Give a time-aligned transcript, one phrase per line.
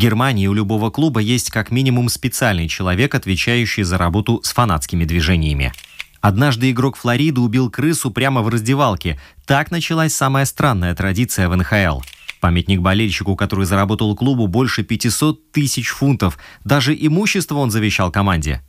[0.00, 5.74] Германии у любого клуба есть как минимум специальный человек, отвечающий за работу с фанатскими движениями.
[6.22, 9.20] Однажды игрок Флориды убил крысу прямо в раздевалке.
[9.44, 12.00] Так началась самая странная традиция в НХЛ.
[12.40, 16.38] Памятник болельщику, который заработал клубу больше 500 тысяч фунтов.
[16.64, 18.62] Даже имущество он завещал команде.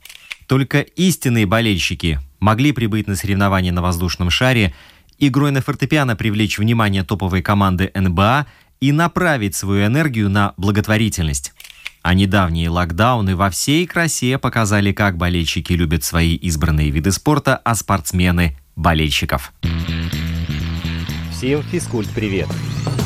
[0.46, 4.74] Только истинные болельщики могли прибыть на соревнования на воздушном шаре,
[5.18, 8.46] игрой на фортепиано привлечь внимание топовой команды НБА
[8.82, 11.54] и направить свою энергию на благотворительность.
[12.02, 17.76] А недавние локдауны во всей красе показали, как болельщики любят свои избранные виды спорта, а
[17.76, 19.52] спортсмены– болельщиков.
[21.30, 22.48] Всем физкульт-привет!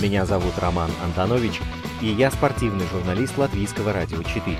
[0.00, 1.60] Меня зовут Роман Антонович,
[2.00, 4.56] и я спортивный журналист Латвийского радио 4.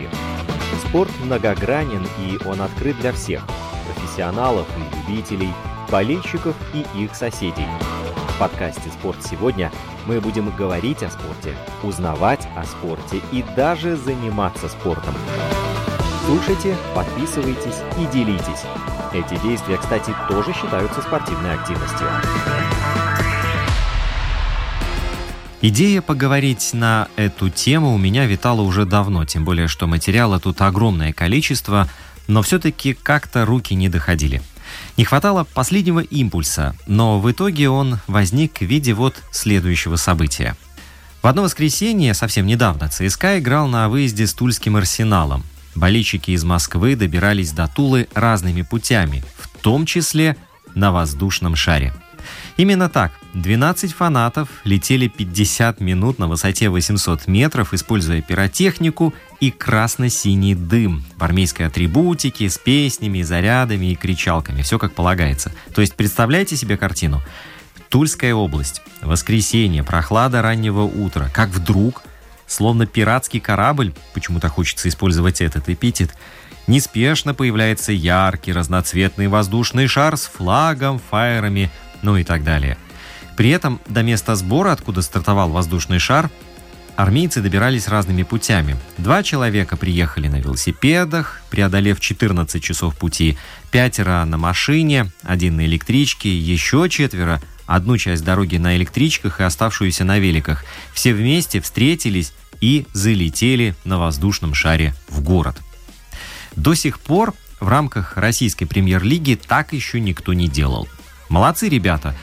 [0.86, 3.42] Спорт многогранен, и он открыт для всех–
[3.94, 5.52] профессионалов и любителей,
[5.90, 7.66] болельщиков и их соседей.
[8.34, 9.70] В подкасте «Спорт сегодня»
[10.06, 15.14] Мы будем говорить о спорте, узнавать о спорте и даже заниматься спортом.
[16.26, 18.62] Слушайте, подписывайтесь и делитесь.
[19.12, 22.06] Эти действия, кстати, тоже считаются спортивной активностью.
[25.60, 30.60] Идея поговорить на эту тему у меня витала уже давно, тем более, что материала тут
[30.62, 31.88] огромное количество,
[32.28, 34.40] но все-таки как-то руки не доходили–
[34.96, 40.56] не хватало последнего импульса, но в итоге он возник в виде вот следующего события.
[41.22, 45.44] В одно воскресенье, совсем недавно, ЦСКА играл на выезде с Тульским арсеналом.
[45.74, 50.36] Болельщики из Москвы добирались до Тулы разными путями, в том числе
[50.74, 51.92] на воздушном шаре–
[52.56, 53.12] Именно так.
[53.36, 61.22] 12 фанатов летели 50 минут на высоте 800 метров, используя пиротехнику и красно-синий дым в
[61.22, 64.62] армейской атрибутике с песнями, зарядами и кричалками.
[64.62, 65.52] Все как полагается.
[65.74, 67.20] То есть представляете себе картину?
[67.90, 68.80] Тульская область.
[69.02, 71.28] Воскресенье, прохлада раннего утра.
[71.34, 72.04] Как вдруг,
[72.46, 76.16] словно пиратский корабль, почему-то хочется использовать этот эпитет,
[76.66, 81.70] неспешно появляется яркий разноцветный воздушный шар с флагом, фаерами,
[82.00, 82.78] ну и так далее.
[83.36, 86.30] При этом до места сбора, откуда стартовал воздушный шар,
[86.96, 88.76] армейцы добирались разными путями.
[88.96, 93.36] Два человека приехали на велосипедах, преодолев 14 часов пути,
[93.70, 100.04] пятеро на машине, один на электричке, еще четверо одну часть дороги на электричках и оставшуюся
[100.04, 100.64] на великах.
[100.92, 105.56] Все вместе встретились и залетели на воздушном шаре в город.
[106.54, 110.88] До сих пор в рамках российской премьер-лиги так еще никто не делал.
[111.28, 112.14] Молодцы ребята.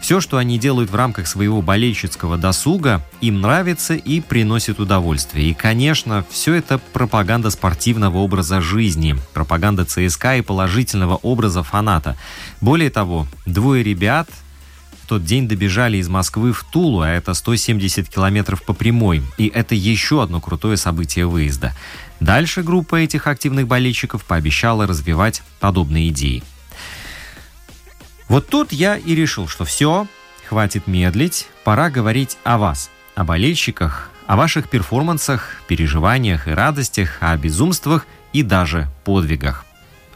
[0.00, 5.50] Все, что они делают в рамках своего болельщицкого досуга, им нравится и приносит удовольствие.
[5.50, 12.16] И, конечно, все это пропаганда спортивного образа жизни, пропаганда ЦСКА и положительного образа фаната.
[12.60, 14.28] Более того, двое ребят
[15.04, 19.22] в тот день добежали из Москвы в Тулу, а это 170 километров по прямой.
[19.36, 21.74] И это еще одно крутое событие выезда.
[22.20, 26.42] Дальше группа этих активных болельщиков пообещала развивать подобные идеи.
[28.30, 30.06] Вот тут я и решил, что все,
[30.48, 37.36] хватит медлить, пора говорить о вас, о болельщиках, о ваших перформансах, переживаниях и радостях, о
[37.36, 39.66] безумствах и даже подвигах.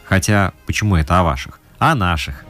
[0.04, 1.58] Хотя, почему это о ваших?
[1.80, 2.44] О наших.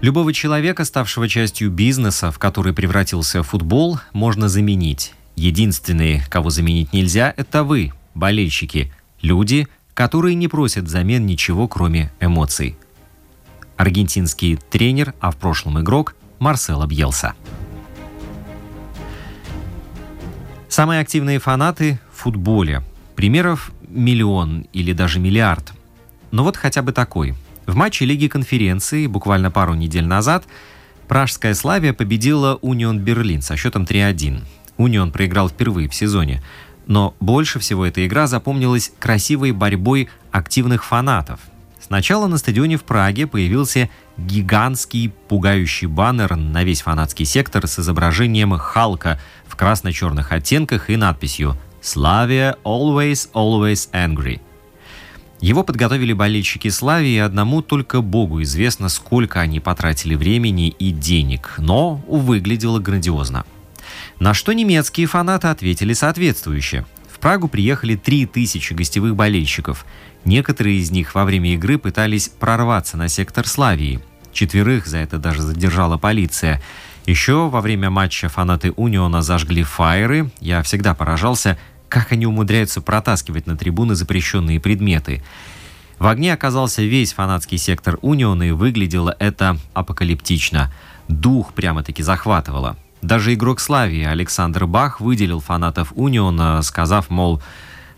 [0.00, 5.14] Любого человека, ставшего частью бизнеса, в который превратился футбол, можно заменить.
[5.34, 8.92] Единственные, кого заменить нельзя, это вы, болельщики,
[9.22, 9.66] люди,
[10.00, 12.78] которые не просят взамен ничего, кроме эмоций.
[13.76, 17.34] Аргентинский тренер, а в прошлом игрок Марсело Бьелса.
[20.70, 22.82] Самые активные фанаты в футболе.
[23.14, 25.74] Примеров миллион или даже миллиард.
[26.30, 27.34] Но вот хотя бы такой.
[27.66, 30.44] В матче Лиги конференции буквально пару недель назад
[31.08, 34.44] пражская Славия победила Унион Берлин со счетом 3-1.
[34.78, 36.42] Унион проиграл впервые в сезоне.
[36.90, 41.38] Но больше всего эта игра запомнилась красивой борьбой активных фанатов.
[41.80, 48.58] Сначала на стадионе в Праге появился гигантский пугающий баннер на весь фанатский сектор с изображением
[48.58, 54.40] Халка в красно-черных оттенках и надписью «Slavia always, always angry».
[55.40, 61.54] Его подготовили болельщики Славии, и одному только Богу известно, сколько они потратили времени и денег,
[61.58, 63.44] но выглядело грандиозно.
[64.20, 66.84] На что немецкие фанаты ответили соответствующе.
[67.10, 69.86] В Прагу приехали 3000 гостевых болельщиков.
[70.26, 73.98] Некоторые из них во время игры пытались прорваться на сектор Славии.
[74.34, 76.60] Четверых за это даже задержала полиция.
[77.06, 80.30] Еще во время матча фанаты Униона зажгли фаеры.
[80.38, 81.58] Я всегда поражался,
[81.88, 85.22] как они умудряются протаскивать на трибуны запрещенные предметы.
[85.98, 90.70] В огне оказался весь фанатский сектор Униона, и выглядело это апокалиптично.
[91.08, 92.76] Дух прямо-таки захватывало.
[93.02, 97.42] Даже игрок Славии Александр Бах выделил фанатов Униона, сказав, мол,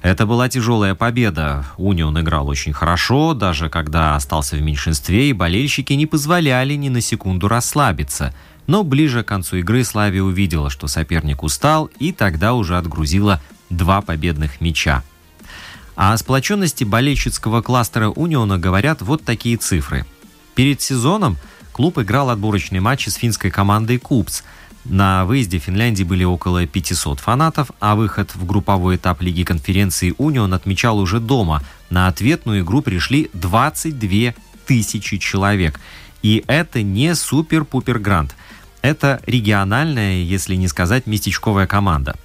[0.01, 1.65] это была тяжелая победа.
[1.77, 7.01] Унион играл очень хорошо, даже когда остался в меньшинстве, и болельщики не позволяли ни на
[7.01, 8.35] секунду расслабиться.
[8.67, 13.41] Но ближе к концу игры Славия увидела, что соперник устал, и тогда уже отгрузила
[13.71, 15.03] два победных мяча.
[15.95, 20.07] О сплоченности болельщицкого кластера Униона говорят вот такие цифры.
[20.55, 21.37] Перед сезоном
[21.73, 24.43] клуб играл отборочный матч с финской командой «Купс»,
[24.85, 30.55] на выезде Финляндии были около 500 фанатов, а выход в групповой этап Лиги конференции «Унион»
[30.55, 31.63] отмечал уже дома.
[31.89, 34.35] На ответную игру пришли 22
[34.67, 35.81] тысячи человек.
[36.23, 38.35] И это не супер-пупер-грант.
[38.81, 42.17] Это региональная, если не сказать местечковая команда.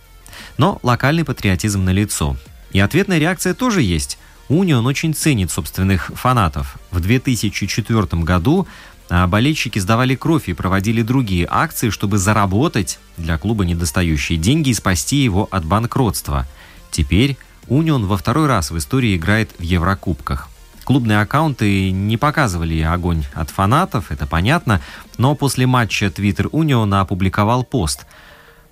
[0.58, 2.38] Но локальный патриотизм налицо.
[2.72, 4.18] И ответная реакция тоже есть.
[4.50, 6.78] Унион очень ценит собственных фанатов.
[6.90, 8.68] В 2004 году
[9.10, 15.18] болельщики сдавали кровь и проводили другие акции, чтобы заработать для клуба недостающие деньги и спасти
[15.18, 16.46] его от банкротства.
[16.92, 17.38] Теперь
[17.68, 20.50] Унион во второй раз в истории играет в Еврокубках.
[20.84, 24.82] Клубные аккаунты не показывали огонь от фанатов, это понятно,
[25.18, 28.06] но после матча Твиттер Униона опубликовал пост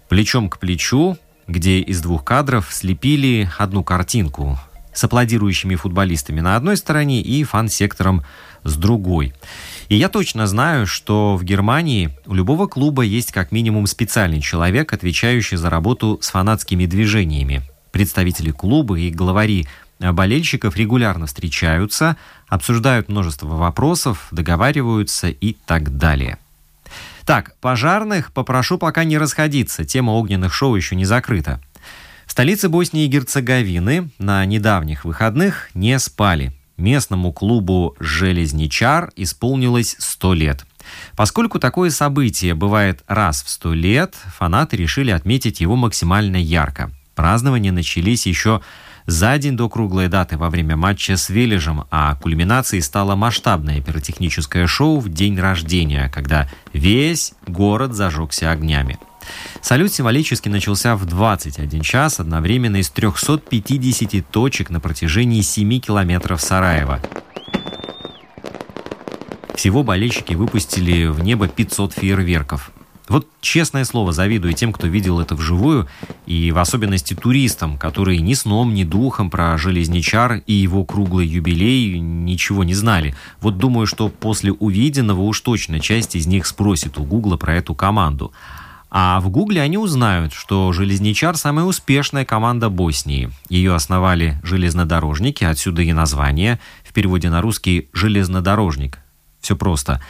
[0.07, 1.17] «Плечом к плечу»,
[1.47, 4.57] где из двух кадров слепили одну картинку
[4.93, 8.23] с аплодирующими футболистами на одной стороне и фан-сектором
[8.63, 9.33] с другой.
[9.87, 14.93] И я точно знаю, что в Германии у любого клуба есть как минимум специальный человек,
[14.93, 17.61] отвечающий за работу с фанатскими движениями.
[17.91, 19.67] Представители клуба и главари
[19.99, 22.17] болельщиков регулярно встречаются,
[22.47, 26.37] обсуждают множество вопросов, договариваются и так далее.
[27.25, 31.61] Так, пожарных попрошу пока не расходиться, тема огненных шоу еще не закрыта.
[32.25, 40.33] В столице Боснии и Герцеговины на недавних выходных не спали местному клубу «Железничар» исполнилось 100
[40.33, 40.65] лет.
[41.15, 46.91] Поскольку такое событие бывает раз в 100 лет, фанаты решили отметить его максимально ярко.
[47.15, 48.61] Празднования начались еще
[49.05, 54.67] за день до круглой даты во время матча с Вележем, а кульминацией стало масштабное пиротехническое
[54.67, 58.97] шоу в день рождения, когда весь город зажегся огнями.
[59.61, 66.99] Салют символически начался в 21 час одновременно из 350 точек на протяжении 7 километров Сараева.
[69.55, 72.71] Всего болельщики выпустили в небо 500 фейерверков.
[73.07, 75.87] Вот честное слово, завидую тем, кто видел это вживую,
[76.25, 81.99] и в особенности туристам, которые ни сном, ни духом про Железничар и его круглый юбилей
[81.99, 83.15] ничего не знали.
[83.41, 87.75] Вот думаю, что после увиденного уж точно часть из них спросит у Гугла про эту
[87.75, 88.33] команду.
[88.89, 93.29] А в Гугле они узнают, что «Железничар»– самая успешная команда Боснии.
[93.49, 98.99] Ее основали железнодорожники, отсюда и название, в переводе на русский «железнодорожник».
[99.41, 100.01] Все просто.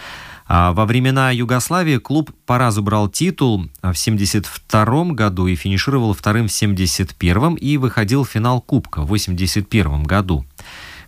[0.47, 6.47] А во времена Югославии клуб по разу брал титул в 1972 году и финишировал вторым
[6.47, 10.45] в 1971 и выходил в финал Кубка в 1981 году.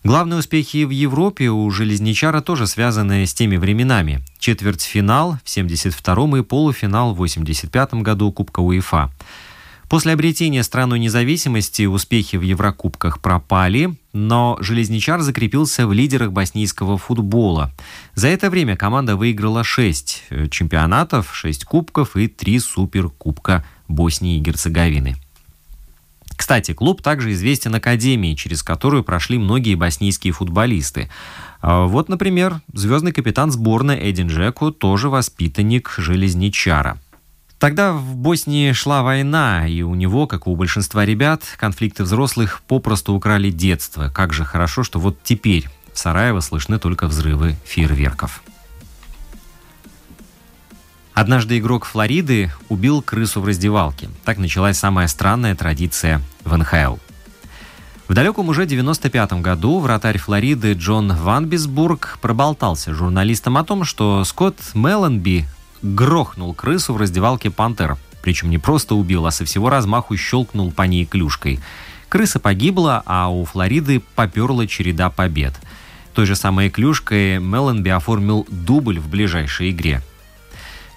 [0.04, 4.22] Главные успехи в Европе у «Железничара» тоже связаны с теми временами.
[4.40, 9.12] Четвертьфинал в 72-м и полуфинал в 85-м году Кубка УЕФА.
[9.90, 17.72] После обретения страной независимости успехи в Еврокубках пропали, но «Железничар» закрепился в лидерах боснийского футбола.
[18.14, 24.42] За это время команда выиграла 6 э, чемпионатов, 6 кубков и 3 суперкубка Боснии и
[24.42, 25.16] Герцеговины.
[26.36, 31.10] Кстати, клуб также известен Академией, через которую прошли многие боснийские футболисты.
[31.62, 37.00] А вот, например, звездный капитан сборной Эдин Джеку тоже воспитанник Железничара.
[37.60, 43.14] Тогда в Боснии шла война, и у него, как у большинства ребят, конфликты взрослых попросту
[43.14, 44.12] украли детство.
[44.14, 48.44] Как же хорошо, что вот теперь в Сараево слышны только взрывы фейерверков.
[51.16, 54.08] Однажды игрок Флориды убил крысу в раздевалке.
[54.24, 56.98] Так началась самая странная традиция в НХЛ.
[58.08, 64.58] В далеком уже 95 году вратарь Флориды Джон Ванбисбург проболтался журналистам о том, что Скотт
[64.76, 65.48] Мелленби
[65.82, 67.98] грохнул крысу в раздевалке «Пантер».
[68.22, 71.60] Причем не просто убил, а со всего размаху щелкнул по ней клюшкой.
[72.10, 75.54] Крыса погибла, а у Флориды поперла череда побед.
[76.14, 80.02] Той же самой клюшкой Мелленби оформил дубль в ближайшей игре–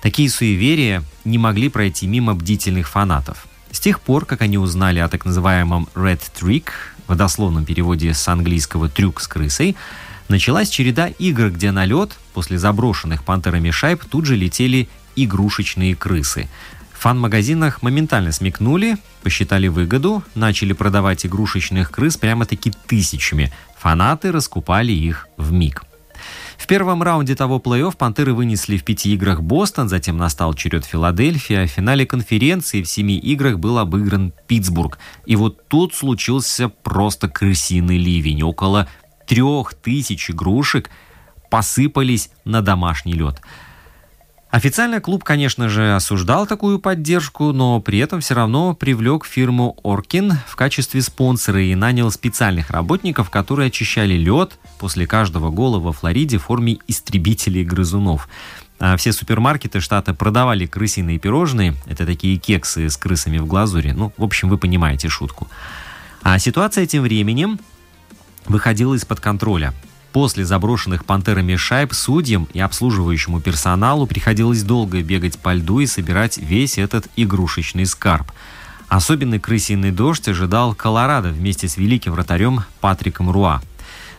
[0.00, 3.46] Такие суеверия не могли пройти мимо бдительных фанатов.
[3.70, 6.70] С тех пор, как они узнали о так называемом «red trick»,
[7.06, 9.76] в дословном переводе с английского «трюк с крысой»,
[10.30, 16.48] началась череда игр, где на лед после заброшенных пантерами шайб тут же летели игрушечные крысы.
[16.92, 23.52] В фан-магазинах моментально смекнули, посчитали выгоду, начали продавать игрушечных крыс прямо-таки тысячами.
[23.78, 25.82] Фанаты раскупали их в миг.
[26.58, 31.56] В первом раунде того плей-офф «Пантеры» вынесли в пяти играх Бостон, затем настал черед Филадельфии,
[31.56, 34.98] а в финале конференции в семи играх был обыгран Питтсбург.
[35.24, 38.42] И вот тут случился просто крысиный ливень.
[38.42, 38.88] Около
[39.30, 40.90] трех тысяч игрушек
[41.50, 43.40] посыпались на домашний лед.
[44.50, 50.32] Официально клуб, конечно же, осуждал такую поддержку, но при этом все равно привлек фирму Оркин
[50.48, 56.38] в качестве спонсора и нанял специальных работников, которые очищали лед после каждого гола во Флориде
[56.38, 58.28] в форме истребителей грызунов.
[58.80, 61.76] А все супермаркеты штата продавали крысиные пирожные.
[61.86, 63.92] Это такие кексы с крысами в глазури.
[63.92, 65.46] Ну, в общем, вы понимаете шутку.
[66.22, 67.60] А ситуация тем временем
[68.46, 69.74] выходила из-под контроля.
[70.12, 76.38] После заброшенных пантерами шайб судьям и обслуживающему персоналу приходилось долго бегать по льду и собирать
[76.38, 78.32] весь этот игрушечный скарб.
[78.88, 83.62] Особенный крысиный дождь ожидал Колорадо вместе с великим вратарем Патриком Руа.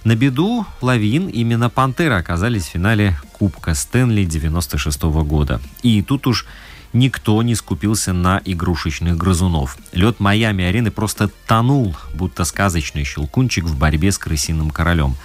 [0.05, 5.59] На беду Лавин именно «Пантеры» оказались в финале Кубка Стэнли 96 года.
[5.83, 6.47] И тут уж
[6.93, 9.77] никто не скупился на игрушечных грызунов.
[9.93, 15.15] Лед Майами-арены просто тонул, будто сказочный щелкунчик в борьбе с крысиным королем.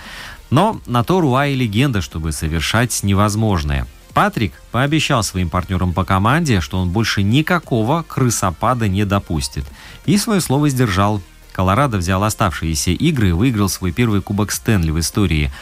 [0.50, 3.86] Но на то Руа и легенда, чтобы совершать невозможное.
[4.14, 9.64] Патрик пообещал своим партнерам по команде, что он больше никакого крысопада не допустит.
[10.06, 11.20] И свое слово сдержал.
[11.52, 15.52] Колорадо взял оставшиеся игры и выиграл свой первый кубок Стэнли в истории.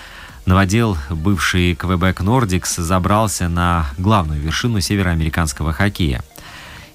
[0.46, 6.22] Новодел, бывший Квебек Нордикс, забрался на главную вершину североамериканского хоккея.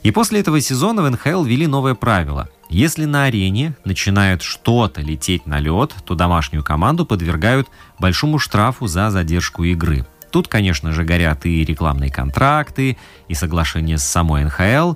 [0.03, 5.47] И после этого сезона в НХЛ ввели новое правило– если на арене начинает что-то лететь
[5.47, 10.05] на лед, то домашнюю команду подвергают большому штрафу за задержку игры.
[10.29, 14.93] Тут, конечно же, горят и рекламные контракты, и соглашение с самой НХЛ.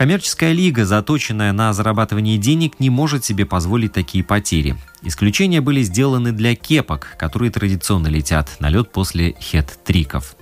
[0.00, 4.74] Коммерческая лига, заточенная на зарабатывание денег, не может себе позволить такие потери.
[5.02, 10.36] Исключения были сделаны для кепок, которые традиционно летят на лед после хет-триков.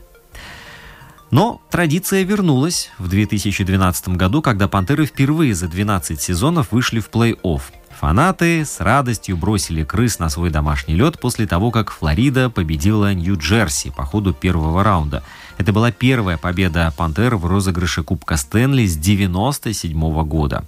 [1.33, 7.61] Но традиция вернулась в 2012 году, когда «Пантеры» впервые за 12 сезонов вышли в плей-офф.
[7.99, 13.91] Фанаты с радостью бросили крыс на свой домашний лед после того, как Флорида победила Нью-Джерси
[13.91, 15.25] по ходу первого раунда.
[15.59, 20.65] Это была первая победа «Пантер» в розыгрыше Кубка Стэнли с 1997 года.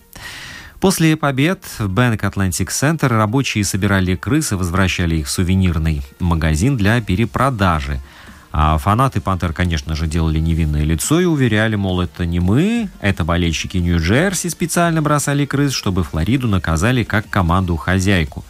[0.80, 6.76] После побед в Bank Atlantic Center рабочие собирали крыс и возвращали их в сувенирный магазин
[6.76, 8.00] для перепродажи–
[8.52, 13.24] а фанаты «Пантер», конечно же, делали невинное лицо и уверяли, мол, это не мы, это
[13.24, 18.44] болельщики Нью-Джерси специально бросали крыс, чтобы Флориду наказали как команду-хозяйку.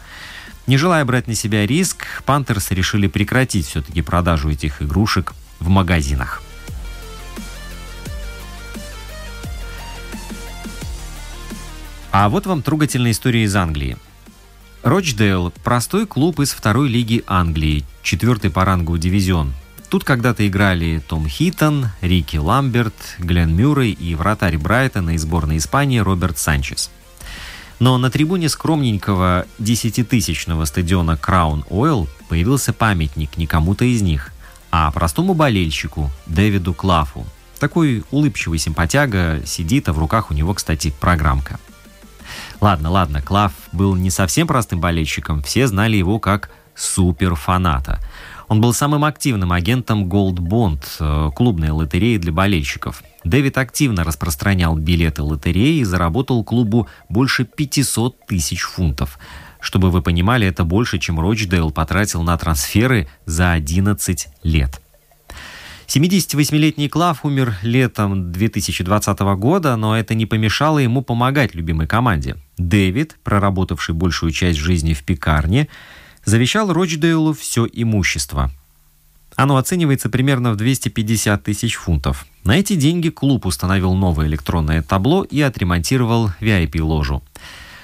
[0.65, 6.43] Не желая брать на себя риск, «Пантерс» решили прекратить все-таки продажу этих игрушек в магазинах.
[12.11, 13.97] А вот вам трогательная история из Англии.
[14.83, 19.53] Рочдейл– простой клуб из второй лиги Англии, четвертый по рангу дивизион.
[19.89, 25.99] Тут когда-то играли Том Хитон, Рики Ламберт, Глен Мюррей и вратарь Брайтона и сборной Испании
[25.99, 26.89] Роберт Санчес.
[27.79, 34.30] Но на трибуне скромненького десятитысячного стадиона Краун Ойл появился памятник не кому-то из них,
[34.71, 37.25] а простому болельщику Дэвиду Клафу.
[37.59, 41.59] Такой улыбчивый симпатяга сидит, а в руках у него, кстати, программка.
[42.59, 47.99] Ладно, ладно, Клав был не совсем простым болельщиком, все знали его как суперфаната.
[48.47, 53.01] Он был самым активным агентом Gold Bond, э, клубной лотереи для болельщиков.
[53.23, 59.19] Дэвид активно распространял билеты лотереи и заработал клубу больше 500 тысяч фунтов.
[59.61, 64.81] Чтобы вы понимали, это больше, чем Рочдейл потратил на трансферы за 11 лет.
[65.87, 72.37] 78-летний Клав умер летом 2020 года, но это не помешало ему помогать любимой команде.
[72.57, 75.67] Дэвид, проработавший большую часть жизни в пекарне,
[76.25, 78.51] завещал Рочдейлу все имущество.
[79.35, 82.25] Оно оценивается примерно в 250 тысяч фунтов.
[82.43, 87.21] На эти деньги клуб установил новое электронное табло и отремонтировал VIP-ложу.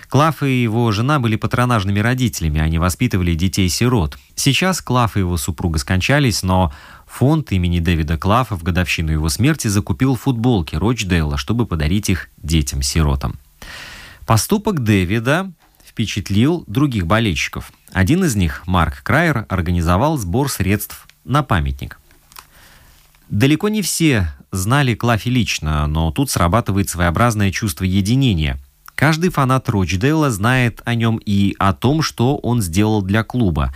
[0.09, 4.17] Клафф и его жена были патронажными родителями, они воспитывали детей-сирот.
[4.35, 6.73] Сейчас Клафф и его супруга скончались, но
[7.05, 13.35] фонд имени Дэвида Клаффа в годовщину его смерти закупил футболки Рочдейла, чтобы подарить их детям-сиротам.
[14.25, 15.51] Поступок Дэвида
[15.85, 17.71] впечатлил других болельщиков.
[17.91, 21.99] Один из них, Марк Крайер, организовал сбор средств на памятник.
[23.29, 28.57] Далеко не все знали Клафи лично, но тут срабатывает своеобразное чувство единения.
[28.97, 33.71] Каждый фанат Рочдейла знает о нем и о том, что он сделал для клуба.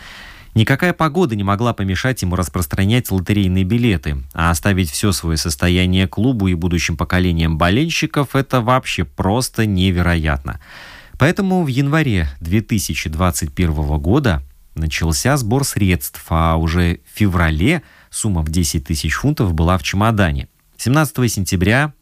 [0.55, 6.47] Никакая погода не могла помешать ему распространять лотерейные билеты, а оставить все свое состояние клубу
[6.47, 10.59] и будущим поколениям болельщиков– это вообще просто невероятно.
[11.19, 14.41] Поэтому в январе 2021 года
[14.73, 20.47] начался сбор средств, а уже в феврале сумма в 10 тысяч фунтов была в чемодане.
[20.77, 21.93] 17 сентября,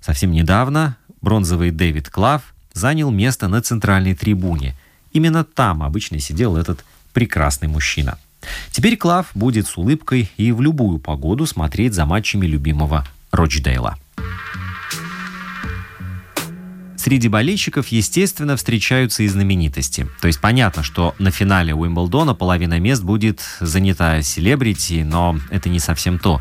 [0.00, 4.74] совсем недавно, бронзовый Дэвид Клав занял место на центральной трибуне.
[5.12, 8.18] Именно там обычно сидел этот прекрасный мужчина.
[8.70, 13.96] Теперь Клав будет с улыбкой и в любую погоду смотреть за матчами любимого Рочдейла.
[16.96, 20.08] Среди болельщиков, естественно, встречаются и знаменитости.
[20.22, 25.80] То есть понятно, что на финале Уимблдона половина мест будет занята селебрити, но это не
[25.80, 26.40] совсем то.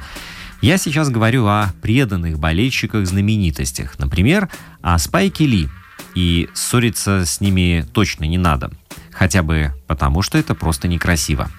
[0.61, 3.99] Я сейчас говорю о преданных болельщиках-знаменитостях.
[3.99, 4.47] Например,
[4.81, 5.67] о Спайке Ли.
[6.15, 8.71] И ссориться с ними точно не надо.
[9.11, 11.49] Хотя бы потому, что это просто некрасиво.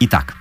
[0.00, 0.34] Итак,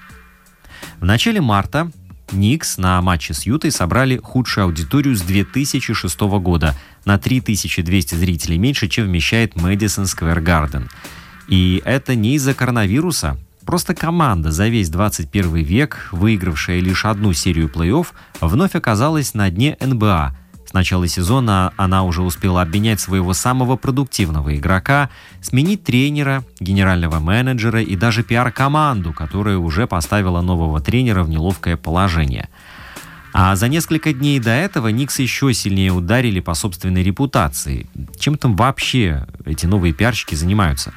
[1.00, 1.92] в начале марта
[2.32, 8.88] Никс на матче с Ютой собрали худшую аудиторию с 2006 года на 3200 зрителей меньше,
[8.88, 10.90] чем вмещает Мэдисон Сквер Гарден.
[11.48, 13.38] И это не из-за коронавируса.
[13.66, 18.08] Просто команда за весь 21 век, выигравшая лишь одну серию плей-офф,
[18.42, 24.58] вновь оказалась на дне НБА– с начала сезона она уже успела обменять своего самого продуктивного
[24.58, 25.10] игрока,
[25.42, 32.50] сменить тренера, генерального менеджера и даже пиар-команду, которая уже поставила нового тренера в неловкое положение.
[33.32, 37.88] А за несколько дней до этого Никс еще сильнее ударили по собственной репутации.
[38.20, 40.92] Чем там вообще эти новые пиарщики занимаются?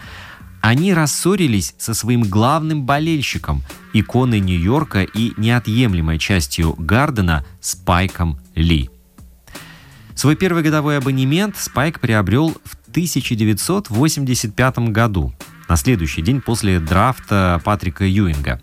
[0.60, 3.62] Они рассорились со своим главным болельщиком,
[3.92, 8.90] иконой Нью-Йорка и неотъемлемой частью Гардена Спайком Ли.
[10.20, 15.32] Свой первый годовой абонемент Спайк приобрел в 1985 году,
[15.66, 18.60] на следующий день после драфта Патрика Юинга.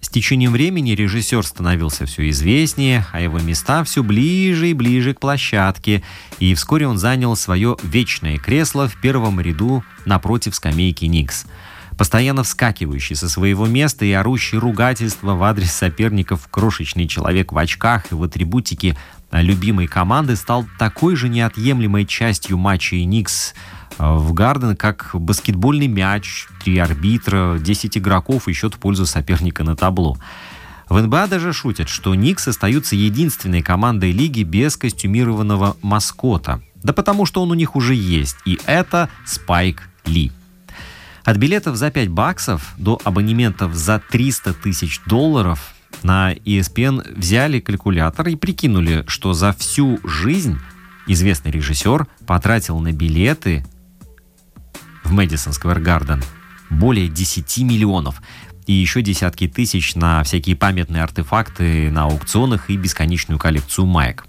[0.00, 5.18] С течением времени режиссер становился все известнее, а его места все ближе и ближе к
[5.18, 6.04] площадке,
[6.38, 11.46] и вскоре он занял свое вечное кресло в первом ряду напротив скамейки Никс–
[11.96, 18.12] постоянно вскакивающий со своего места и орущий ругательства в адрес соперников крошечный человек в очках
[18.12, 18.96] и в атрибутике
[19.30, 23.54] любимой команды стал такой же неотъемлемой частью матчей Никс
[23.98, 29.64] э, в Гарден, как баскетбольный мяч, три арбитра, 10 игроков и счет в пользу соперника
[29.64, 30.16] на табло.
[30.88, 36.62] В НБА даже шутят, что Никс остаются единственной командой лиги без костюмированного маскота.
[36.76, 40.30] Да потому что он у них уже есть, и это Спайк Ли.
[41.24, 48.28] От билетов за 5 баксов до абонементов за 300 тысяч долларов на ESPN взяли калькулятор
[48.28, 50.58] и прикинули, что за всю жизнь
[51.06, 53.64] известный режиссер потратил на билеты
[55.04, 56.22] в Мэдисон Сквер Гарден
[56.70, 58.20] более 10 миллионов
[58.66, 64.26] и еще десятки тысяч на всякие памятные артефакты на аукционах и бесконечную коллекцию маек.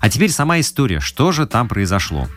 [0.00, 2.28] А теперь сама история, что же там произошло.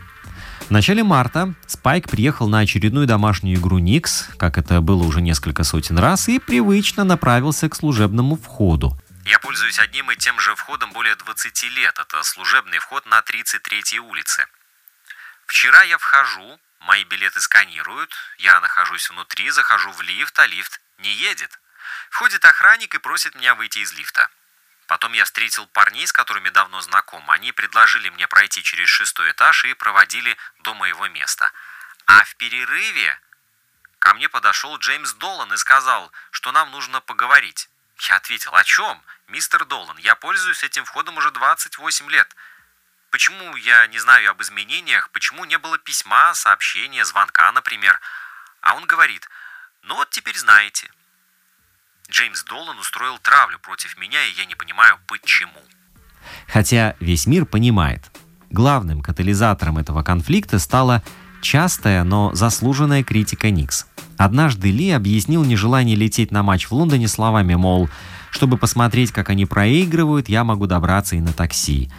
[0.69, 5.63] В начале марта Спайк приехал на очередную домашнюю игру Никс, как это было уже несколько
[5.63, 8.95] сотен раз, и привычно направился к служебному входу.
[9.25, 11.97] Я пользуюсь одним и тем же входом более 20 лет.
[11.97, 14.45] Это служебный вход на 33-й улице.
[15.47, 21.11] Вчера я вхожу, мои билеты сканируют, я нахожусь внутри, захожу в лифт, а лифт не
[21.11, 21.49] едет.
[22.11, 24.29] Входит охранник и просит меня выйти из лифта.
[24.89, 27.29] Потом я встретил парней, с которыми давно знаком.
[27.29, 31.51] Они предложили мне пройти через шестой этаж и проводили до моего места.
[32.07, 33.21] А в перерыве
[33.99, 37.69] ко мне подошел Джеймс Долан и сказал, что нам нужно поговорить.
[38.09, 38.99] Я ответил, о чем?
[39.27, 42.35] Мистер Долан, я пользуюсь этим входом уже 28 лет.
[43.11, 45.11] Почему я не знаю об изменениях?
[45.11, 48.01] Почему не было письма, сообщения, звонка, например?
[48.61, 49.29] А он говорит,
[49.83, 50.91] ну вот теперь знаете.
[52.11, 55.59] Джеймс Долан устроил травлю против меня, и я не понимаю, почему.
[56.47, 58.09] Хотя весь мир понимает,
[58.49, 61.03] главным катализатором этого конфликта стала
[61.41, 63.85] частая, но заслуженная критика Никс.
[64.17, 67.89] Однажды Ли объяснил нежелание лететь на матч в Лондоне словами, мол,
[68.31, 71.91] чтобы посмотреть, как они проигрывают, я могу добраться и на такси.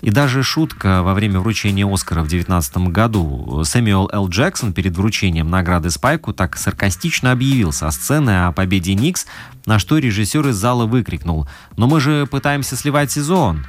[0.00, 3.62] И даже шутка во время вручения Оскара в 2019 году.
[3.64, 4.28] Сэмюэл Л.
[4.28, 9.26] Джексон перед вручением награды Спайку так саркастично объявил со сцены о победе Никс,
[9.66, 13.64] на что режиссер из зала выкрикнул «Но мы же пытаемся сливать сезон!»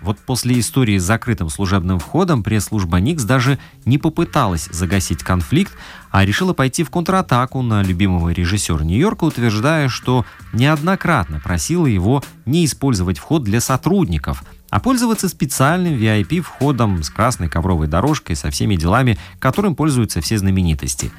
[0.00, 5.72] Вот после истории с закрытым служебным входом пресс-служба Никс даже не попыталась загасить конфликт,
[6.10, 12.64] а решила пойти в контратаку на любимого режиссера Нью-Йорка, утверждая, что неоднократно просила его не
[12.64, 19.18] использовать вход для сотрудников– а пользоваться специальным VIP-входом с красной ковровой дорожкой со всеми делами,
[19.38, 21.10] которым пользуются все знаменитости.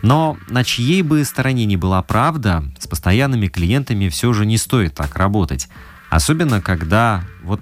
[0.00, 4.94] Но на чьей бы стороне ни была правда, с постоянными клиентами все же не стоит
[4.94, 5.68] так работать.
[6.08, 7.60] Особенно, когда вот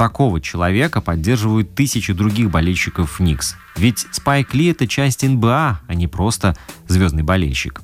[0.00, 3.56] такого человека поддерживают тысячи других болельщиков Никс.
[3.76, 6.56] Ведь Спайк Ли— это часть НБА, а не просто
[6.88, 7.82] звездный болельщик.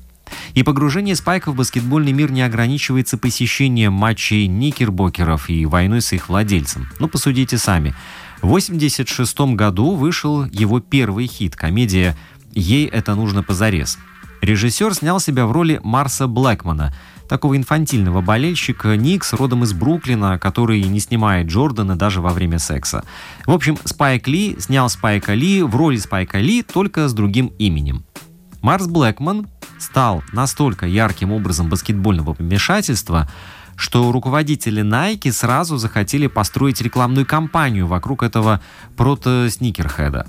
[0.55, 6.29] И погружение Спайка в баскетбольный мир не ограничивается посещением матчей Никербокеров и войной с их
[6.29, 6.89] владельцем.
[6.97, 7.93] Ну, посудите сами.
[8.41, 12.17] В 1986 году вышел его первый хит, комедия
[12.51, 13.99] «Ей это нужно позарез».
[14.41, 16.95] Режиссер снял себя в роли Марса Блэкмана,
[17.27, 23.03] такого инфантильного болельщика Никс, родом из Бруклина, который не снимает Джордана даже во время секса.
[23.45, 28.05] В общем, Спайк Ли снял Спайка Ли в роли Спайка Ли, только с другим именем.
[28.61, 29.47] Марс Блэкман
[29.79, 33.29] стал настолько ярким образом баскетбольного помешательства,
[33.75, 38.59] что руководители Nike сразу захотели построить рекламную кампанию вокруг этого
[38.95, 40.27] прото-сникерхеда.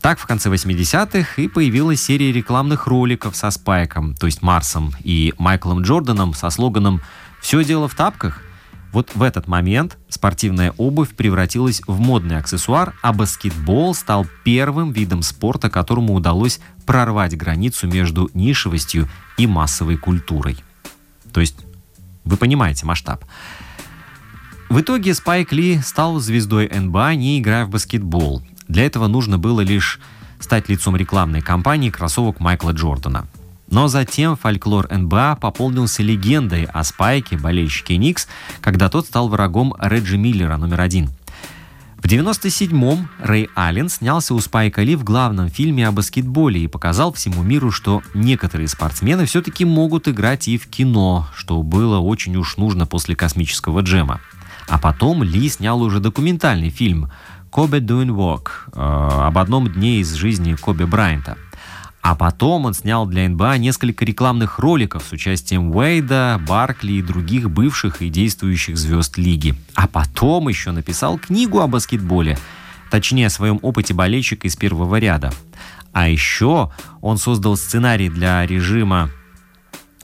[0.00, 5.34] Так в конце 80-х и появилась серия рекламных роликов со Спайком, то есть Марсом, и
[5.36, 7.02] Майклом Джорданом со слоганом
[7.40, 8.42] «Все дело в тапках».
[8.92, 15.22] Вот в этот момент спортивная обувь превратилась в модный аксессуар, а баскетбол стал первым видом
[15.22, 20.56] спорта, которому удалось прорвать границу между нишевостью и массовой культурой.
[21.32, 21.56] То есть
[22.24, 23.24] вы понимаете масштаб.
[24.68, 28.42] В итоге Спайк Ли стал звездой НБА, не играя в баскетбол.
[28.70, 29.98] Для этого нужно было лишь
[30.38, 33.26] стать лицом рекламной кампании кроссовок Майкла Джордана.
[33.68, 38.28] Но затем фольклор НБА пополнился легендой о Спайке, болельщике Никс,
[38.60, 41.10] когда тот стал врагом Реджи Миллера номер один.
[41.96, 47.12] В 97-м Рэй Аллен снялся у Спайка Ли в главном фильме о баскетболе и показал
[47.12, 52.56] всему миру, что некоторые спортсмены все-таки могут играть и в кино, что было очень уж
[52.56, 54.20] нужно после космического джема.
[54.68, 57.10] А потом Ли снял уже документальный фильм
[57.50, 61.36] «Kobe Doing Walk» об одном дне из жизни Коби Брайанта–
[62.02, 67.50] а потом он снял для НБА несколько рекламных роликов с участием Уэйда, Баркли и других
[67.50, 69.54] бывших и действующих звезд лиги.
[69.74, 72.38] А потом еще написал книгу о баскетболе,
[72.90, 75.30] точнее о своем опыте болельщика из первого ряда.
[75.92, 79.10] А еще он создал сценарий для режима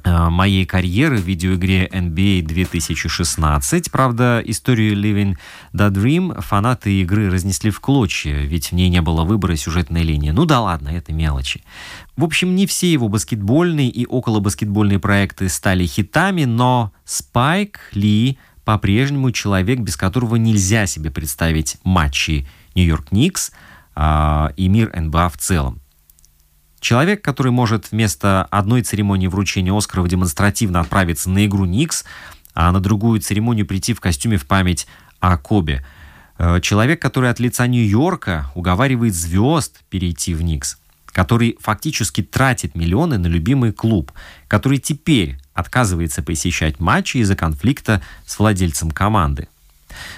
[0.07, 3.91] моей карьеры в видеоигре NBA 2016.
[3.91, 5.37] Правда, историю Living
[5.75, 10.31] the Dream фанаты игры разнесли в клочья, ведь в ней не было выбора сюжетной линии.
[10.31, 11.63] Ну да ладно, это мелочи.
[12.17, 19.31] В общем, не все его баскетбольные и околобаскетбольные проекты стали хитами, но Спайк Ли по-прежнему
[19.31, 23.53] человек, без которого нельзя себе представить матчи Нью-Йорк Никс
[23.95, 25.81] э, и мир НБА в целом.
[26.81, 32.05] Человек, который может вместо одной церемонии вручения Оскаров демонстративно отправиться на игру Никс,
[32.55, 34.87] а на другую церемонию прийти в костюме в память
[35.21, 35.85] о Кобе.
[36.39, 40.77] Э, человек, который от лица Нью-Йорка уговаривает звезд перейти в Никс.
[41.07, 44.13] Который фактически тратит миллионы на любимый клуб.
[44.49, 49.49] Который теперь отказывается посещать матчи из-за конфликта с владельцем команды.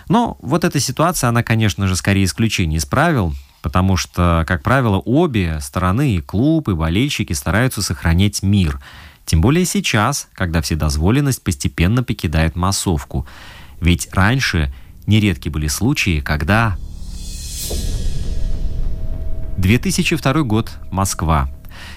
[0.08, 4.98] Но вот эта ситуация, она, конечно же, скорее исключение из правил потому что, как правило,
[4.98, 8.80] обе стороны, и клуб, и болельщики стараются сохранять мир.
[9.24, 13.26] Тем более сейчас, когда вседозволенность постепенно покидает массовку.
[13.80, 14.72] Ведь раньше
[15.06, 16.76] нередки были случаи, когда...
[19.58, 20.70] 2002 год.
[20.90, 21.50] Москва.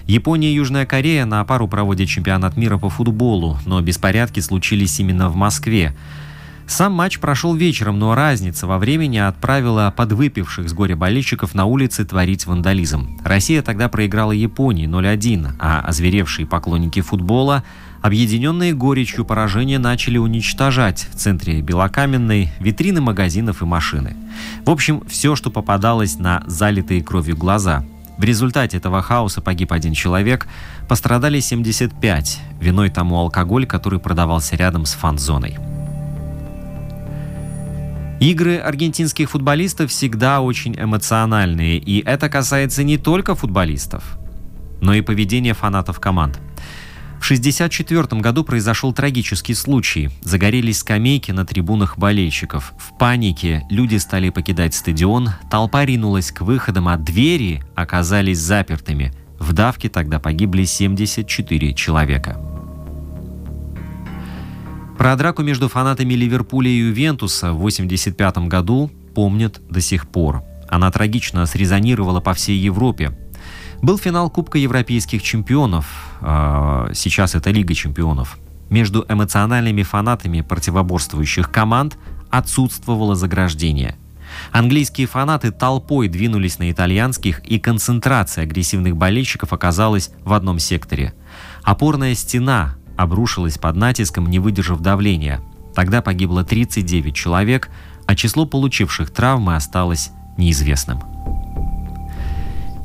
[0.05, 5.29] Япония и Южная Корея на пару проводят чемпионат мира по футболу, но беспорядки случились именно
[5.29, 5.95] в Москве.
[6.71, 12.05] Сам матч прошел вечером, но разница во времени отправила подвыпивших с горя болельщиков на улицы
[12.05, 13.19] творить вандализм.
[13.25, 17.65] Россия тогда проиграла Японии 0-1, а озверевшие поклонники футбола,
[18.01, 24.15] объединенные горечью поражения, начали уничтожать в центре Белокаменной витрины магазинов и машины.
[24.65, 27.83] В общем, все, что попадалось на залитые кровью глаза.
[28.17, 30.47] В результате этого хаоса погиб один человек,
[30.87, 35.57] пострадали 75, виной тому алкоголь, который продавался рядом с фан-зоной.
[38.21, 44.03] Игры аргентинских футболистов всегда очень эмоциональные, и это касается не только футболистов,
[44.79, 46.35] но и поведения фанатов команд.
[47.19, 50.11] В 1964 году произошел трагический случай.
[50.21, 52.73] Загорелись скамейки на трибунах болельщиков.
[52.77, 59.11] В панике люди стали покидать стадион, толпа ринулась к выходам, а двери оказались запертыми.
[59.39, 62.50] В давке тогда погибли 74 человека.
[65.01, 70.43] Про драку между фанатами Ливерпуля и Ювентуса в 1985 году помнят до сих пор.
[70.69, 73.11] Она трагично срезонировала по всей Европе.
[73.81, 75.87] Был финал Кубка Европейских чемпионов,
[76.21, 78.37] а, сейчас это Лига чемпионов.
[78.69, 81.97] Между эмоциональными фанатами противоборствующих команд
[82.29, 83.97] отсутствовало заграждение.
[84.51, 91.15] Английские фанаты толпой двинулись на итальянских, и концентрация агрессивных болельщиков оказалась в одном секторе.
[91.63, 95.41] Опорная стена обрушилась под натиском, не выдержав давления.
[95.75, 97.69] Тогда погибло 39 человек,
[98.05, 100.99] а число получивших травмы осталось неизвестным.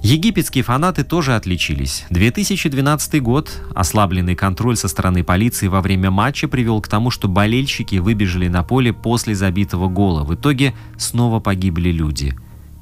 [0.02, 2.04] Египетские фанаты тоже отличились.
[2.10, 7.96] 2012 год, ослабленный контроль со стороны полиции во время матча привел к тому, что болельщики
[7.96, 10.22] выбежали на поле после забитого гола.
[10.22, 12.36] В итоге снова погибли люди.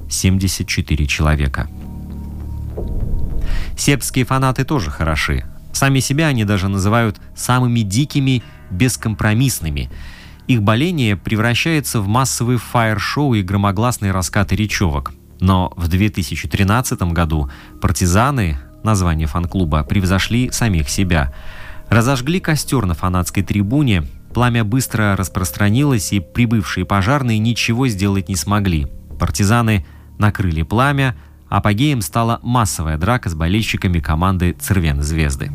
[0.07, 1.67] 74 человека.
[3.75, 5.45] Сербские фанаты тоже хороши.
[5.75, 9.91] Сами себя они даже называют самыми дикими, бескомпромиссными.
[10.47, 15.11] Их боление превращается в массовые фаер-шоу и громогласные раскаты речевок.
[15.41, 21.33] Но в 2013 году партизаны, название фан-клуба, превзошли самих себя.
[21.89, 28.87] Разожгли костер на фанатской трибуне, пламя быстро распространилось, и прибывшие пожарные ничего сделать не смогли.
[29.19, 29.85] Партизаны
[30.19, 31.17] накрыли пламя,
[31.49, 35.51] апогеем стала массовая драка с болельщиками команды «Цервен Звезды».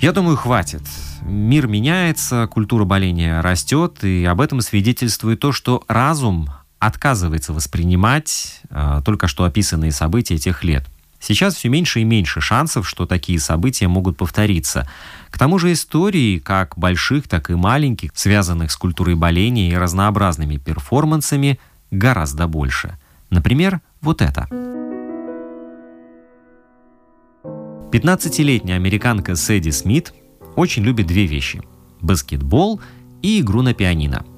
[0.00, 0.82] Я думаю, хватит.
[1.22, 9.00] Мир меняется, культура боления растет, и об этом свидетельствует то, что разум отказывается воспринимать э,
[9.04, 10.84] только что описанные события тех лет.
[11.20, 14.88] Сейчас все меньше и меньше шансов, что такие события могут повториться.
[15.30, 20.56] К тому же истории, как больших, так и маленьких, связанных с культурой боления и разнообразными
[20.56, 21.60] перформансами,
[21.92, 22.98] гораздо больше.
[23.30, 24.46] Например, вот это.
[27.92, 30.12] 15-летняя американка Сэдди Смит
[30.56, 31.62] очень любит две вещи–
[32.00, 32.80] баскетбол
[33.22, 34.24] и игру на пианино–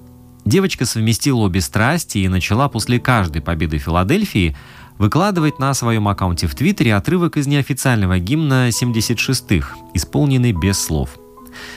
[0.45, 4.55] Девочка совместила обе страсти и начала после каждой победы Филадельфии
[4.99, 11.17] выкладывать на своем аккаунте в Твиттере отрывок из неофициального гимна 76-х, исполненный без слов.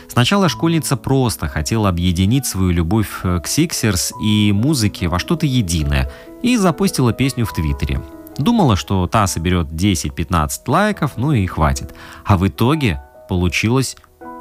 [0.07, 6.57] Сначала школьница просто хотела объединить свою любовь к Сиксерс и музыке во что-то единое и
[6.57, 8.01] запустила песню в Твиттере.
[8.37, 11.93] Думала, что та соберет 10-15 лайков, ну и хватит.
[12.25, 13.97] А в итоге получилось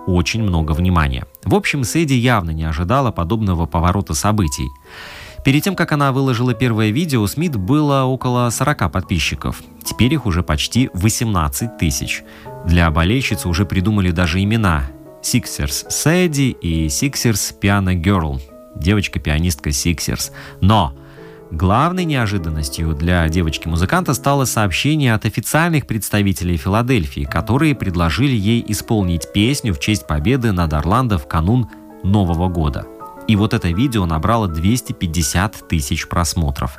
[0.06, 1.26] очень много внимания.
[1.44, 4.68] В общем, Сэдди явно не ожидала подобного поворота событий.
[5.44, 9.62] Перед тем, как она выложила первое видео, у Смит было около 40 подписчиков.
[9.84, 12.24] Теперь их уже почти 18 тысяч.
[12.64, 14.86] Для болельщицы уже придумали даже имена.
[15.22, 18.40] Sixers Сэдди и Sixers Piano Girl.
[18.74, 20.32] Девочка-пианистка Sixers.
[20.60, 20.94] Но
[21.50, 29.72] Главной неожиданностью для девочки-музыканта стало сообщение от официальных представителей Филадельфии, которые предложили ей исполнить песню
[29.72, 31.68] в честь победы над Орландо в канун
[32.02, 32.86] Нового года.
[33.28, 36.78] И вот это видео набрало 250 тысяч просмотров.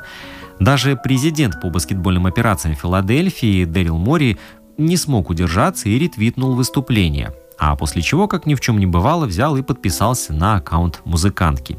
[0.60, 4.38] Даже президент по баскетбольным операциям Филадельфии Дэрил Мори
[4.76, 7.32] не смог удержаться и ретвитнул выступление.
[7.58, 11.78] А после чего, как ни в чем не бывало, взял и подписался на аккаунт музыкантки.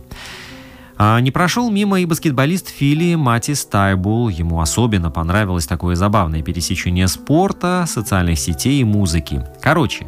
[1.02, 4.28] А не прошел мимо и баскетболист Фили Матис Тайбул.
[4.28, 9.42] Ему особенно понравилось такое забавное пересечение спорта, социальных сетей и музыки.
[9.62, 10.08] Короче,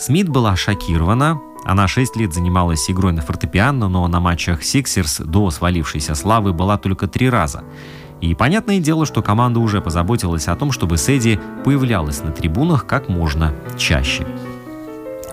[0.00, 1.40] Смит была шокирована.
[1.64, 6.76] Она 6 лет занималась игрой на фортепиано, но на матчах Сиксерс до свалившейся славы была
[6.76, 7.62] только три раза.
[8.20, 13.08] И понятное дело, что команда уже позаботилась о том, чтобы Сэдди появлялась на трибунах как
[13.08, 14.26] можно чаще.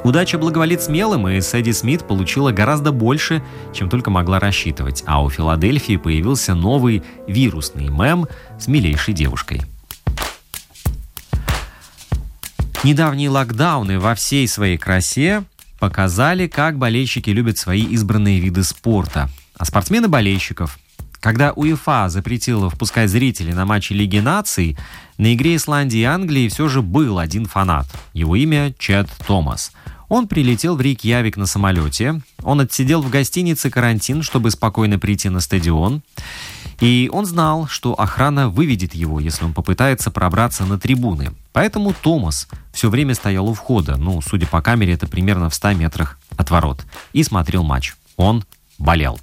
[0.04, 5.30] Удача благоволит смелым, и Сэдди Смит получила гораздо больше, чем только могла рассчитывать, а у
[5.30, 9.62] Филадельфии появился новый вирусный мем с милейшей девушкой.
[12.84, 15.44] Недавние локдауны во всей своей красе
[15.80, 19.30] показали, как болельщики любят свои избранные виды спорта.
[19.58, 20.80] А спортсмены болельщиков.
[21.20, 24.78] Когда УЕФА запретила впускать зрителей на матчи Лиги наций,
[25.18, 27.88] на игре Исландии и Англии все же был один фанат.
[28.14, 29.72] Его имя Чет Томас.
[30.08, 32.22] Он прилетел в Рейкьявик на самолете.
[32.44, 36.02] Он отсидел в гостинице карантин, чтобы спокойно прийти на стадион.
[36.80, 41.34] И он знал, что охрана выведет его, если он попытается пробраться на трибуны.
[41.52, 45.74] Поэтому Томас все время стоял у входа, ну, судя по камере, это примерно в 100
[45.74, 47.96] метрах от ворот, и смотрел матч.
[48.16, 48.46] Он
[48.78, 49.20] болел.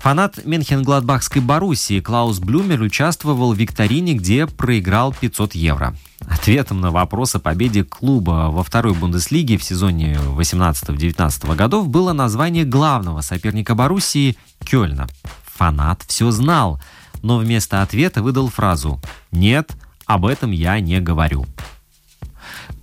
[0.00, 5.94] Фанат Менхенгладбахской Боруссии Клаус Блюмер участвовал в викторине, где проиграл 500 евро.
[6.20, 12.64] Ответом на вопрос о победе клуба во второй Бундеслиге в сезоне 18-19 годов было название
[12.64, 15.08] главного соперника Боруссии Кёльна.
[15.56, 16.80] Фанат все знал,
[17.22, 19.00] но вместо ответа выдал фразу
[19.32, 19.72] «Нет,
[20.06, 21.46] об этом я не говорю».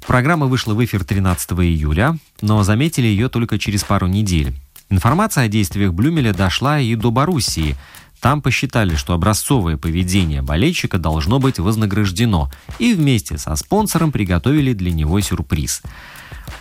[0.06, 4.54] Программа вышла в эфир 13 июля, но заметили ее только через пару недель.
[4.89, 7.75] Информация о действиях Блюмеля дошла и до Боруссии–
[8.25, 14.91] там посчитали, что образцовое поведение болельщика должно быть вознаграждено, и вместе со спонсором приготовили для
[14.91, 15.83] него сюрприз.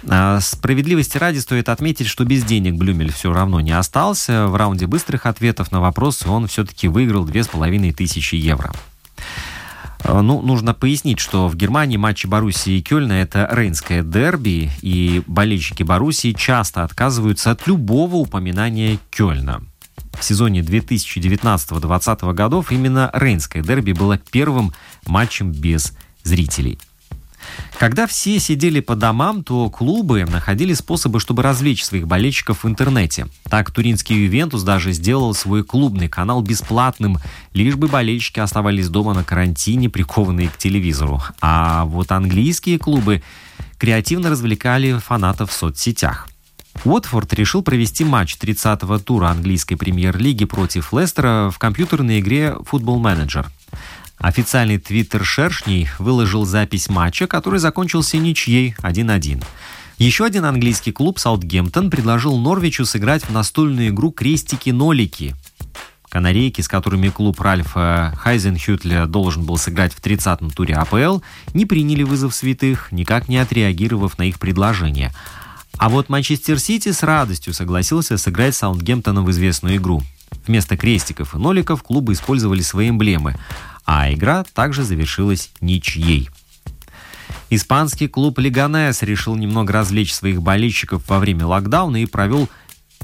[0.07, 4.47] А справедливости ради стоит отметить, что без денег Блюмель все равно не остался.
[4.49, 8.71] В раунде быстрых ответов на вопросы он все-таки выиграл 2500 евро.
[10.05, 15.23] А, ну, нужно пояснить, что в Германии матчи Боруссии и Кёльна– это рейнское дерби, и
[15.27, 19.63] болельщики Боруссии часто отказываются от любого упоминания Кёльна–
[20.13, 24.73] В сезоне 2019-2020 годов именно Рейнское дерби было первым
[25.07, 26.79] матчем без зрителей.
[27.79, 33.27] Когда все сидели по домам, то клубы находили способы, чтобы развлечь своих болельщиков в интернете.
[33.49, 37.19] Так, туринский Ювентус даже сделал свой клубный канал бесплатным,
[37.53, 41.23] лишь бы болельщики оставались дома на карантине, прикованные к телевизору.
[41.41, 43.23] А вот английские клубы
[43.79, 46.29] креативно развлекали фанатов в соцсетях.
[46.85, 53.51] Уотфорд решил провести матч 30-го тура английской премьер-лиги против Лестера в компьютерной игре «Футбол Менеджер».
[54.19, 59.45] Официальный твиттер «Шершней» выложил запись матча, который закончился ничьей 1-1.
[59.99, 65.35] Еще один английский клуб «Саутгемптон» предложил Норвичу сыграть в настольную игру «Крестики-нолики».
[66.09, 71.19] Канарейки, с которыми клуб Ральфа Хайзенхютля должен был сыграть в 30-м туре АПЛ,
[71.55, 75.13] не приняли вызов святых, никак не отреагировав на их предложение.
[75.77, 80.03] А вот Манчестер Сити с радостью согласился сыграть с Саутгемптоном в известную игру.
[80.47, 83.37] Вместо крестиков и ноликов клубы использовали свои эмблемы–
[83.85, 86.31] а игра также завершилась ничьей.
[87.51, 92.49] Испанский клуб «Леганес» решил немного развлечь своих болельщиков во время локдауна и провел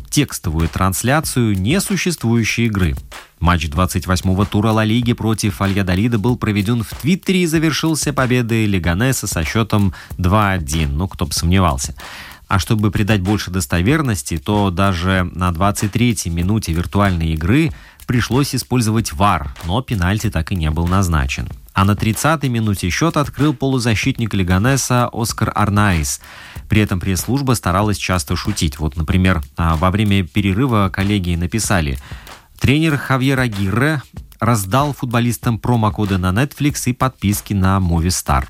[0.09, 2.97] текстовую трансляцию несуществующей игры.
[3.39, 9.27] Матч 28-го тура Ла Лиги против Альядолида был проведен в Твиттере и завершился победой Леганеса
[9.27, 10.89] со счетом 2-1.
[10.89, 11.95] Ну, кто бы сомневался.
[12.49, 17.71] А чтобы придать больше достоверности, то даже на 23-й минуте виртуальной игры
[18.11, 21.47] пришлось использовать ВАР, но пенальти так и не был назначен.
[21.75, 26.21] А на 30-й минуте счет открыл полузащитник Леганеса Оскар Арнаис.
[26.69, 28.81] При этом пресс-служба старалась часто шутить.
[28.81, 31.99] Вот, например, а, во время перерыва коллеги написали
[32.59, 34.03] «Тренер Хавьер Агирре
[34.41, 38.49] раздал футболистам промокоды на Netflix и подписки на Movistar».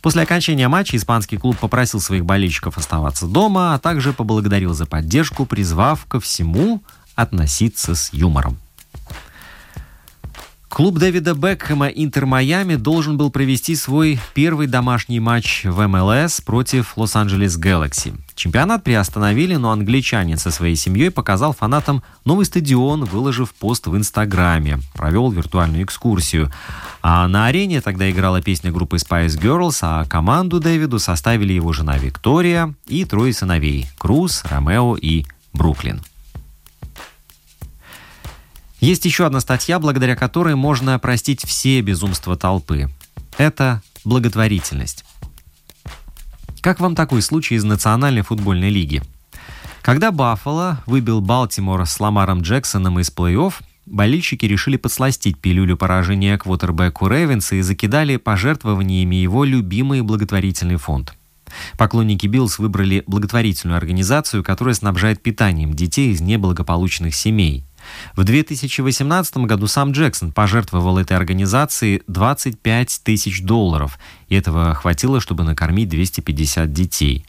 [0.00, 5.44] После окончания матча испанский клуб попросил своих болельщиков оставаться дома, а также поблагодарил за поддержку,
[5.44, 6.82] призвав ко всему
[7.18, 8.56] относиться с юмором.
[10.68, 16.96] Клуб Дэвида Бекхэма «Интер Майами» должен был провести свой первый домашний матч в МЛС против
[16.96, 18.14] Лос-Анджелес Galaxy.
[18.36, 24.78] Чемпионат приостановили, но англичанин со своей семьей показал фанатам новый стадион, выложив пост в Инстаграме.
[24.94, 26.52] Провел виртуальную экскурсию.
[27.02, 31.98] А на арене тогда играла песня группы Spice Girls, а команду Дэвиду составили его жена
[31.98, 36.02] Виктория и трое сыновей– Круз, Ромео и Бруклин.
[38.80, 42.88] Есть еще одна статья, благодаря которой можно простить все безумства толпы.
[43.36, 45.04] Это благотворительность.
[46.60, 49.02] Как вам такой случай из Национальной футбольной лиги?
[49.82, 53.54] Когда Баффало выбил Балтимор с Ламаром Джексоном из плей-офф,
[53.86, 61.14] болельщики решили подсластить пилюлю поражения квотербеку Рейвенса и закидали пожертвованиями его любимый благотворительный фонд.
[61.78, 67.64] Поклонники Биллс выбрали благотворительную организацию, которая снабжает питанием детей из неблагополучных семей.
[68.16, 73.98] В 2018 году сам Джексон пожертвовал этой организации 25 тысяч долларов,
[74.28, 77.24] и этого хватило, чтобы накормить 250 детей.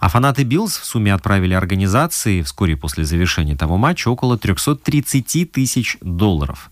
[0.00, 5.96] А фанаты Биллс в сумме отправили организации вскоре после завершения того матча около 330 тысяч
[6.00, 6.70] долларов.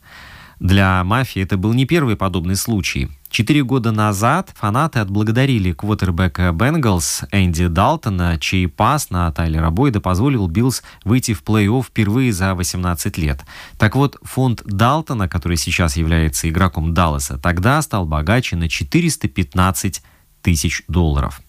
[0.63, 3.11] Для мафии это был не первый подобный случай.
[3.31, 10.47] Четыре года назад фанаты отблагодарили квотербека Бенгалс Энди Далтона, чей пас на Тайлера Бойда позволил
[10.47, 13.41] Биллс выйти в плей-офф впервые за 18 лет.
[13.77, 20.01] Так вот, фонд Далтона, который сейчас является игроком Далласа, тогда стал богаче на 415
[20.43, 21.43] тысяч долларов.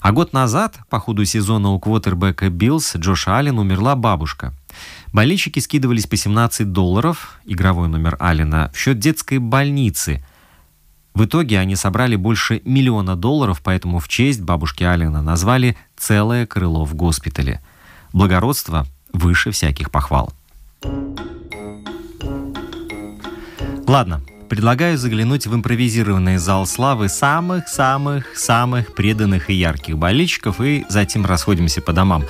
[0.00, 4.52] А год назад, по ходу сезона у квотербека Биллс Джоша Аллен умерла бабушка–
[5.12, 10.24] Болельщики скидывались по 17 долларов, игровой номер Алина, в счет детской больницы.
[11.14, 16.84] В итоге они собрали больше миллиона долларов, поэтому в честь бабушки Алина назвали целое крыло
[16.84, 17.62] в госпитале.
[18.12, 20.32] Благородство выше всяких похвал.
[23.86, 31.80] Ладно, предлагаю заглянуть в импровизированный зал славы самых-самых-самых преданных и ярких болельщиков и затем расходимся
[31.80, 32.24] по домам.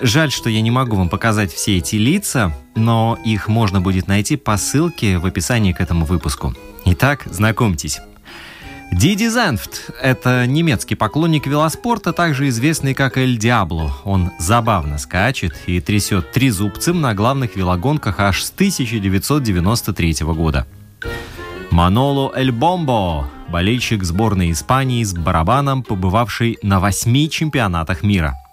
[0.00, 4.36] Жаль, что я не могу вам показать все эти лица, но их можно будет найти
[4.36, 6.54] по ссылке в описании к этому выпуску.
[6.84, 8.00] Итак, знакомьтесь.
[8.92, 13.92] Диди Зенфт– это немецкий поклонник велоспорта, также известный как Эль Диабло.
[14.04, 20.66] Он забавно скачет и трясет трезубцем на главных велогонках аж с 1993 года.
[21.70, 28.34] Маноло Эль Бомбо– болельщик сборной Испании с барабаном, побывавший на восьми чемпионатах мира–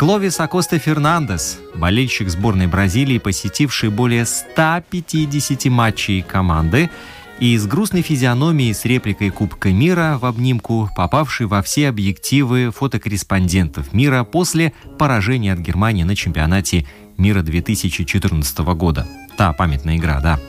[0.00, 6.88] Кловис Акоста Фернандес, болельщик сборной Бразилии, посетивший более 150 матчей команды
[7.38, 13.92] и с грустной физиономией с репликой Кубка мира в обнимку, попавший во все объективы фотокорреспондентов
[13.92, 16.86] мира после поражения от Германии на чемпионате
[17.18, 19.06] мира 2014 года.
[19.36, 20.40] Та памятная игра, да.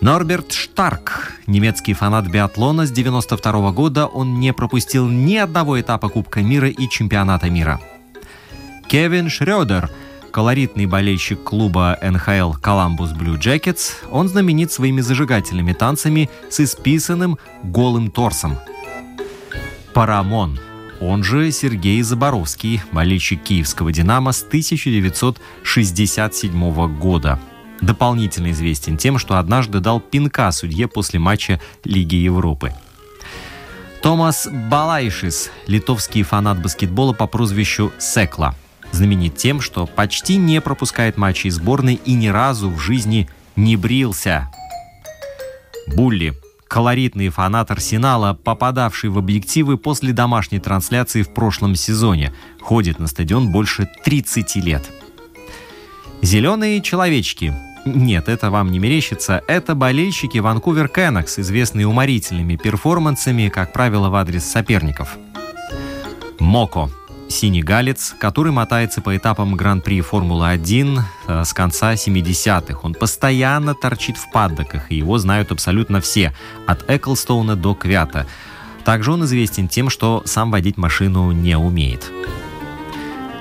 [0.00, 6.42] Норберт Штарк, немецкий фанат биатлона с 92 года, он не пропустил ни одного этапа Кубка
[6.42, 7.80] мира и Чемпионата мира.
[8.90, 9.88] Кевин Шрёдер,
[10.32, 18.10] колоритный болельщик клуба НХЛ Columbus Blue Jackets, он знаменит своими зажигательными танцами с исписанным голым
[18.10, 18.58] торсом.
[19.94, 20.58] Парамон,
[21.00, 27.38] он же Сергей Заборовский, болельщик киевского «Динамо» с 1967 года–
[27.80, 32.74] дополнительно известен тем, что однажды дал пинка судье после матча Лиги Европы.
[34.02, 38.56] Томас Балайшис, литовский фанат баскетбола по прозвищу Секла,
[38.92, 44.50] знаменит тем, что почти не пропускает матчи сборной и ни разу в жизни не брился.
[45.94, 46.34] Булли,
[46.68, 53.50] колоритный фанат Арсенала, попадавший в объективы после домашней трансляции в прошлом сезоне, ходит на стадион
[53.50, 54.90] больше 30 лет.
[56.22, 57.54] Зеленые человечки
[57.86, 59.42] нет, это вам не мерещится.
[59.48, 65.16] Это болельщики Ванкувер Кеннекс, известные уморительными перформансами, как правило, в адрес соперников.
[66.38, 66.90] Моко
[67.30, 72.80] синегалец, который мотается по этапам Гран-при Формулы-1 э, с конца 70-х.
[72.82, 76.34] Он постоянно торчит в паддоках, и его знают абсолютно все,
[76.66, 78.26] от Эклстоуна до Квята.
[78.84, 82.10] Также он известен тем, что сам водить машину не умеет.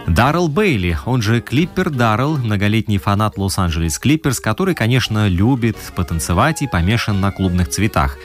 [0.08, 6.68] Даррел Бейли, он же Клиппер Даррел, многолетний фанат Лос-Анджелес Клипперс, который, конечно, любит потанцевать и
[6.68, 8.18] помешан на клубных цветах.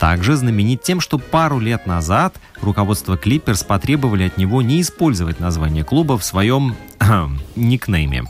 [0.00, 5.84] Также знаменит тем, что пару лет назад руководство Клипперс потребовали от него не использовать название
[5.84, 6.74] клуба в своем
[7.54, 8.24] никнейме.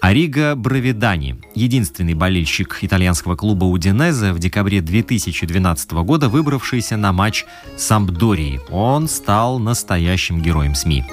[0.00, 7.44] Арига Бравидани, единственный болельщик итальянского клуба Удинезе в декабре 2012 года, выбравшийся на матч
[7.76, 8.60] Сампдории.
[8.70, 11.04] Он стал настоящим героем СМИ.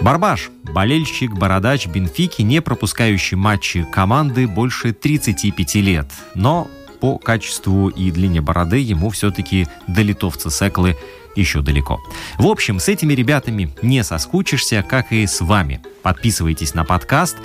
[0.00, 6.10] Барбаш, болельщик, бородач Бенфики, не пропускающий матчи команды больше 35 лет.
[6.34, 6.68] Но
[6.98, 10.96] по качеству и длине бороды ему все-таки до литовца Секлы
[11.36, 12.00] еще далеко.
[12.38, 15.82] В общем, с этими ребятами не соскучишься, как и с вами.
[16.02, 17.36] Подписывайтесь на подкаст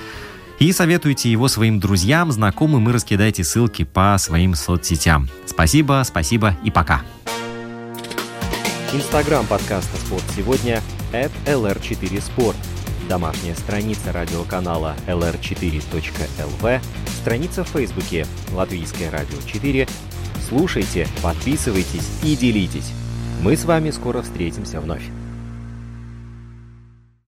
[0.60, 5.28] и советуйте его своим друзьям, знакомым и раскидайте ссылки по своим соцсетям.
[5.46, 7.02] Спасибо, спасибо и пока.
[8.94, 10.82] Инстаграм подкаста «Спорт сегодня»
[11.14, 12.56] at lr4sport.
[13.10, 16.82] Домашняя страница радиоканала lr4.lv,
[17.22, 19.90] страница в Фейсбуке «Латвийское радио 4».
[20.48, 22.92] Слушайте, подписывайтесь и делитесь.
[23.42, 25.04] Мы с вами скоро встретимся вновь.